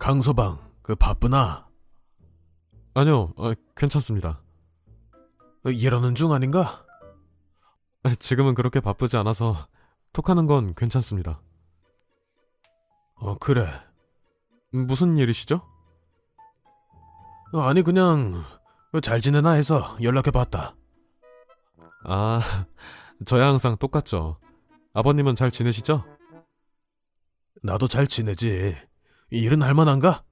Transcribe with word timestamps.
강서방, 0.00 0.58
그 0.82 0.94
바쁘나? 0.94 1.68
아니요, 2.94 3.34
아, 3.36 3.54
괜찮습니다. 3.76 4.42
어, 5.66 5.70
일하는 5.70 6.14
중 6.14 6.32
아닌가? 6.32 6.86
아, 8.02 8.14
지금은 8.14 8.54
그렇게 8.54 8.80
바쁘지 8.80 9.18
않아서 9.18 9.68
톡하는 10.14 10.46
건 10.46 10.74
괜찮습니다. 10.74 11.42
어, 13.16 13.36
그래. 13.36 13.68
무슨 14.72 15.18
일이시죠? 15.18 15.60
어, 17.52 17.60
아니, 17.60 17.82
그냥, 17.82 18.42
잘 19.02 19.20
지내나 19.20 19.50
해서 19.50 19.98
연락해봤다. 20.02 20.76
아, 22.06 22.40
저야 23.26 23.48
항상 23.48 23.76
똑같죠. 23.76 24.38
아버님은 24.94 25.36
잘 25.36 25.50
지내시죠? 25.50 26.04
나도 27.62 27.86
잘 27.86 28.06
지내지. 28.06 28.89
일은 29.30 29.62
할만한가? 29.62 30.24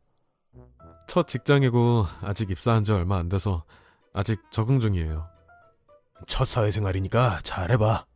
첫 1.06 1.26
직장이고 1.26 2.06
아직 2.20 2.50
입사한 2.50 2.84
지 2.84 2.92
얼마 2.92 3.16
안 3.16 3.28
돼서 3.28 3.64
아직 4.12 4.40
적응 4.50 4.80
중이에요. 4.80 5.28
첫 6.26 6.46
사회생활이니까 6.46 7.40
잘해봐. 7.44 8.06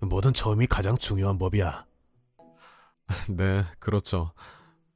뭐든 0.00 0.32
처음이 0.32 0.66
가장 0.66 0.96
중요한 0.96 1.38
법이야. 1.38 1.84
네, 3.28 3.64
그렇죠. 3.78 4.32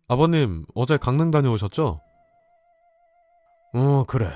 아버님, 0.08 0.64
어제 0.74 0.96
강릉 0.96 1.30
다녀오셨죠? 1.30 2.00
어, 3.74 4.04
그래. 4.06 4.28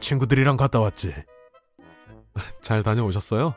친구들이랑 0.00 0.56
갔다 0.56 0.80
왔지. 0.80 1.14
잘 2.62 2.82
다녀오셨어요? 2.82 3.54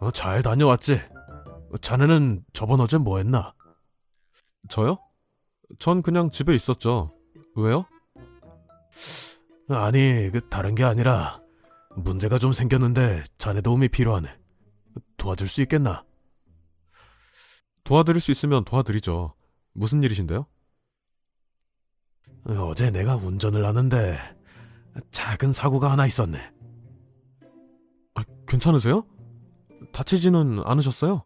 어, 0.00 0.10
잘 0.10 0.42
다녀왔지. 0.42 1.00
자네는 1.80 2.44
저번 2.52 2.80
어제 2.80 2.98
뭐 2.98 3.18
했나? 3.18 3.54
저요? 4.68 4.98
전 5.78 6.02
그냥 6.02 6.30
집에 6.30 6.54
있었죠. 6.54 7.10
왜요? 7.56 7.86
아니, 9.68 10.30
그 10.30 10.48
다른 10.48 10.74
게 10.74 10.84
아니라 10.84 11.40
문제가 11.96 12.38
좀 12.38 12.52
생겼는데 12.52 13.24
자네 13.38 13.60
도움이 13.60 13.88
필요하네. 13.88 14.28
도와줄 15.16 15.48
수 15.48 15.62
있겠나? 15.62 16.04
도와드릴 17.84 18.20
수 18.20 18.30
있으면 18.30 18.64
도와드리죠. 18.64 19.34
무슨 19.72 20.02
일이신데요? 20.02 20.46
어제 22.46 22.90
내가 22.90 23.16
운전을 23.16 23.64
하는데 23.64 24.18
작은 25.10 25.52
사고가 25.52 25.90
하나 25.90 26.06
있었네. 26.06 26.38
아, 28.14 28.24
괜찮으세요? 28.46 29.06
다치지는 29.92 30.62
않으셨어요? 30.64 31.24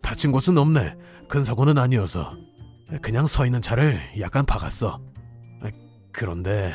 다친 0.00 0.32
곳은 0.32 0.56
없네. 0.58 0.96
큰 1.28 1.44
사고는 1.44 1.78
아니어서. 1.78 2.34
그냥 3.00 3.26
서 3.26 3.44
있는 3.46 3.60
차를 3.62 3.98
약간 4.20 4.44
박았어. 4.44 5.00
그런데 6.12 6.72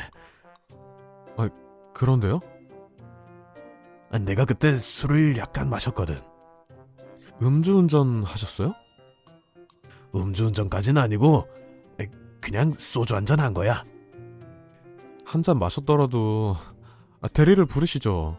그런데요? 1.94 2.40
내가 4.24 4.44
그때 4.44 4.78
술을 4.78 5.36
약간 5.36 5.68
마셨거든. 5.70 6.20
음주운전 7.42 8.24
하셨어요? 8.24 8.74
음주운전까지는 10.14 11.00
아니고 11.00 11.46
그냥 12.40 12.72
소주 12.78 13.14
한 13.14 13.24
잔 13.26 13.40
한 13.40 13.52
거야. 13.54 13.84
한 15.24 15.42
잔 15.42 15.58
마셨더라도 15.58 16.56
아, 17.20 17.28
대리를 17.28 17.64
부르시죠. 17.66 18.38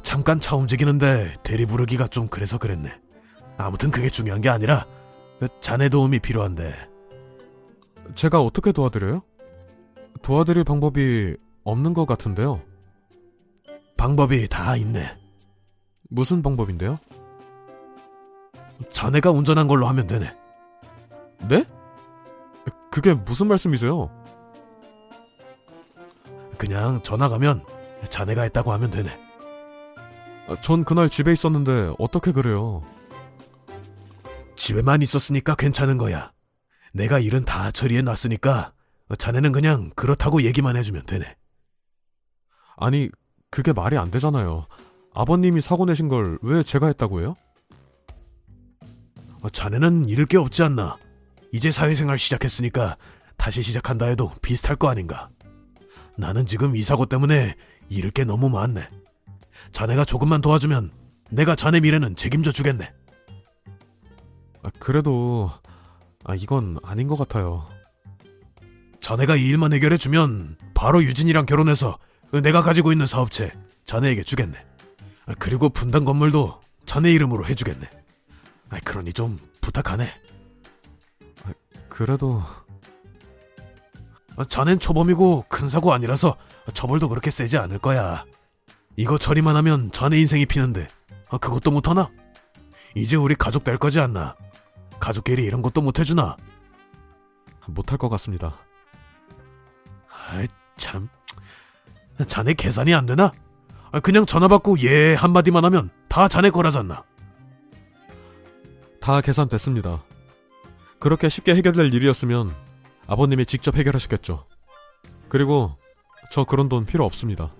잠깐 0.00 0.40
차 0.40 0.56
움직이는데 0.56 1.36
대리 1.42 1.66
부르기가 1.66 2.06
좀 2.06 2.28
그래서 2.28 2.58
그랬네. 2.58 2.90
아무튼 3.58 3.90
그게 3.90 4.08
중요한 4.08 4.40
게 4.40 4.48
아니라 4.48 4.86
자네 5.60 5.88
도움이 5.88 6.20
필요한데. 6.20 6.72
제가 8.14 8.40
어떻게 8.40 8.72
도와드려요? 8.72 9.22
도와드릴 10.22 10.64
방법이 10.64 11.36
없는 11.64 11.94
것 11.94 12.06
같은데요. 12.06 12.62
방법이 13.96 14.48
다 14.48 14.76
있네. 14.76 15.18
무슨 16.08 16.42
방법인데요? 16.42 16.98
자네가 18.90 19.30
운전한 19.30 19.68
걸로 19.68 19.86
하면 19.88 20.06
되네. 20.06 20.34
네? 21.48 21.64
그게 22.90 23.14
무슨 23.14 23.46
말씀이세요? 23.48 24.10
그냥 26.58 27.00
전화 27.02 27.28
가면 27.28 27.64
자네가 28.10 28.42
했다고 28.42 28.72
하면 28.72 28.90
되네. 28.90 29.10
아, 30.48 30.56
전 30.60 30.84
그날 30.84 31.08
집에 31.08 31.32
있었는데 31.32 31.94
어떻게 31.98 32.32
그래요? 32.32 32.82
집에만 34.56 35.02
있었으니까 35.02 35.54
괜찮은 35.54 35.98
거야. 35.98 36.32
내가 36.92 37.18
일은 37.18 37.44
다 37.44 37.70
처리해 37.70 38.02
놨으니까 38.02 38.72
자네는 39.18 39.52
그냥 39.52 39.90
그렇다고 39.96 40.42
얘기만 40.42 40.76
해주면 40.76 41.04
되네. 41.06 41.36
아니, 42.76 43.08
그게 43.50 43.72
말이 43.72 43.96
안 43.96 44.10
되잖아요. 44.10 44.66
아버님이 45.14 45.60
사고 45.60 45.84
내신 45.84 46.08
걸 46.08 46.38
왜 46.42 46.62
제가 46.62 46.86
했다고 46.86 47.20
해요? 47.20 47.36
어, 49.42 49.50
자네는 49.50 50.08
잃을 50.08 50.26
게 50.26 50.38
없지 50.38 50.62
않나. 50.62 50.96
이제 51.52 51.70
사회생활 51.70 52.18
시작했으니까 52.18 52.96
다시 53.36 53.62
시작한다 53.62 54.06
해도 54.06 54.32
비슷할 54.40 54.76
거 54.76 54.88
아닌가. 54.88 55.28
나는 56.16 56.46
지금 56.46 56.76
이 56.76 56.82
사고 56.82 57.06
때문에 57.06 57.54
잃을 57.88 58.10
게 58.10 58.24
너무 58.24 58.48
많네. 58.48 58.88
자네가 59.72 60.04
조금만 60.04 60.40
도와주면 60.40 60.92
내가 61.30 61.56
자네 61.56 61.80
미래는 61.80 62.16
책임져 62.16 62.52
주겠네. 62.52 62.92
아, 64.62 64.70
그래도 64.78 65.50
아, 66.24 66.34
이건 66.34 66.78
아닌 66.82 67.08
것 67.08 67.16
같아요. 67.16 67.68
자네가 69.00 69.36
이 69.36 69.46
일만 69.46 69.72
해결해 69.72 69.96
주면 69.96 70.56
바로 70.74 71.02
유진이랑 71.02 71.46
결혼해서 71.46 71.98
내가 72.42 72.62
가지고 72.62 72.92
있는 72.92 73.06
사업체 73.06 73.52
자네에게 73.84 74.22
주겠네. 74.22 74.56
아, 75.26 75.32
그리고 75.38 75.68
분당 75.68 76.04
건물도 76.04 76.60
자네 76.86 77.12
이름으로 77.12 77.46
해주겠네. 77.46 77.88
아, 78.70 78.78
그러니 78.84 79.12
좀 79.12 79.40
부탁하네. 79.60 80.08
그래도 81.88 82.42
아, 84.36 84.44
자넨 84.44 84.78
초범이고 84.78 85.46
큰 85.48 85.68
사고 85.68 85.92
아니라서 85.92 86.36
처벌도 86.72 87.08
그렇게 87.08 87.30
세지 87.30 87.58
않을 87.58 87.78
거야. 87.78 88.24
이거 88.96 89.18
처리만 89.18 89.56
하면 89.56 89.90
자네 89.92 90.18
인생이 90.18 90.46
피는데 90.46 90.88
아, 91.28 91.38
그것도 91.38 91.70
못하나? 91.70 92.10
이제 92.94 93.16
우리 93.16 93.34
가족 93.34 93.64
될 93.64 93.78
거지 93.78 94.00
않나? 94.00 94.36
가족끼리 95.00 95.44
이런 95.44 95.62
것도 95.62 95.80
못해주나? 95.80 96.36
못할 97.66 97.96
것 97.96 98.08
같습니다. 98.10 98.58
아이 100.30 100.46
참 100.76 101.08
자네 102.26 102.54
계산이 102.54 102.94
안 102.94 103.06
되나? 103.06 103.32
아, 103.92 104.00
그냥 104.00 104.26
전화 104.26 104.48
받고 104.48 104.80
예 104.80 105.14
한마디만 105.14 105.64
하면 105.64 105.90
다 106.08 106.28
자네 106.28 106.50
거라잖나. 106.50 107.04
다 109.00 109.20
계산됐습니다. 109.20 110.02
그렇게 110.98 111.28
쉽게 111.28 111.54
해결될 111.54 111.92
일이었으면 111.92 112.54
아버님이 113.06 113.46
직접 113.46 113.76
해결하셨겠죠. 113.76 114.46
그리고 115.28 115.76
저 116.30 116.44
그런 116.44 116.68
돈 116.68 116.84
필요 116.84 117.04
없습니다. 117.04 117.52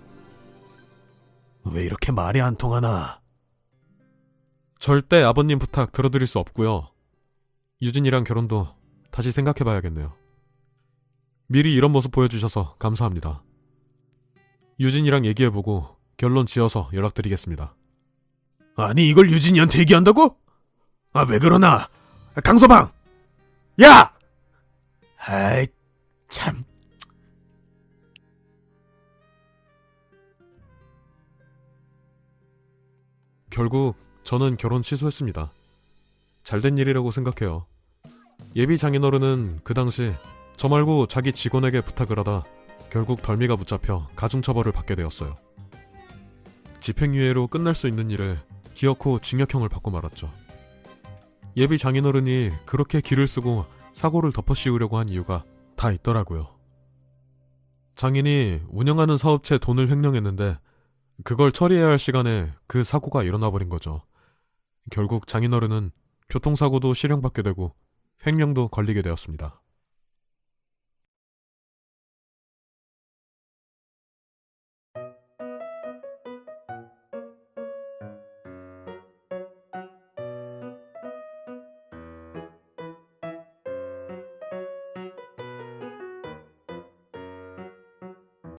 왜 1.64 1.84
이렇게 1.84 2.12
말이 2.12 2.40
안 2.40 2.56
통하나? 2.56 3.20
절대 4.78 5.22
아버님 5.22 5.58
부탁 5.58 5.92
들어드릴 5.92 6.26
수 6.26 6.38
없고요. 6.38 6.88
유진이랑 7.80 8.24
결혼도 8.24 8.68
다시 9.10 9.30
생각해봐야겠네요. 9.32 10.12
미리 11.46 11.74
이런 11.74 11.92
모습 11.92 12.10
보여주셔서 12.12 12.76
감사합니다. 12.78 13.42
유진이랑 14.80 15.24
얘기해보고 15.26 15.96
결론 16.16 16.46
지어서 16.46 16.90
연락드리겠습니다. 16.92 17.74
아니 18.76 19.08
이걸 19.08 19.30
유진이한테 19.30 19.78
얘기한다고? 19.80 20.36
아 21.12 21.24
왜 21.24 21.38
그러나? 21.38 21.88
강서방! 22.42 22.90
야! 23.82 24.12
아이 25.18 25.66
참. 26.28 26.64
결국 33.52 33.96
저는 34.24 34.56
결혼 34.56 34.80
취소했습니다. 34.82 35.52
잘된 36.42 36.78
일이라고 36.78 37.10
생각해요. 37.10 37.66
예비 38.56 38.78
장인어른은 38.78 39.60
그 39.62 39.74
당시 39.74 40.12
저 40.56 40.68
말고 40.68 41.06
자기 41.06 41.32
직원에게 41.32 41.82
부탁을 41.82 42.18
하다 42.18 42.44
결국 42.90 43.20
덜미가 43.20 43.56
붙잡혀 43.56 44.08
가중처벌을 44.16 44.72
받게 44.72 44.94
되었어요. 44.94 45.36
집행유예로 46.80 47.48
끝날 47.48 47.74
수 47.74 47.88
있는 47.88 48.10
일을 48.10 48.40
기어코 48.72 49.18
징역형을 49.18 49.68
받고 49.68 49.90
말았죠. 49.90 50.30
예비 51.58 51.76
장인어른이 51.76 52.52
그렇게 52.64 53.02
길을 53.02 53.26
쓰고 53.26 53.66
사고를 53.92 54.32
덮어씌우려고 54.32 54.96
한 54.96 55.10
이유가 55.10 55.44
다 55.76 55.92
있더라고요. 55.92 56.48
장인이 57.96 58.62
운영하는 58.70 59.18
사업체 59.18 59.58
돈을 59.58 59.90
횡령했는데 59.90 60.56
그걸 61.24 61.52
처리해야 61.52 61.86
할 61.86 61.98
시간에 61.98 62.52
그 62.66 62.84
사고가 62.84 63.22
일어나 63.22 63.50
버린 63.50 63.68
거죠. 63.68 64.02
결국 64.90 65.26
장인어른은 65.26 65.92
교통사고도 66.28 66.94
실형받게 66.94 67.42
되고 67.42 67.74
횡령도 68.26 68.68
걸리게 68.68 69.02
되었습니다. 69.02 69.61